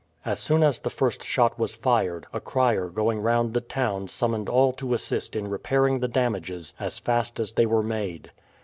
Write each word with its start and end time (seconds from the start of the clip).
As 0.25 0.39
soon 0.39 0.63
as 0.63 0.79
the 0.79 0.89
first 0.89 1.23
shot 1.23 1.59
was 1.59 1.75
fired, 1.75 2.25
a 2.33 2.39
crier 2.39 2.89
going 2.89 3.21
round 3.21 3.53
the 3.53 3.61
town 3.61 4.07
summoned 4.07 4.49
all 4.49 4.73
to 4.73 4.95
assist 4.95 5.35
in 5.35 5.47
repairing 5.47 5.99
the 5.99 6.07
damages 6.07 6.73
as 6.79 6.97
fast 6.97 7.39
as 7.39 7.51
they 7.51 7.67
were 7.67 7.83
made. 7.83 8.31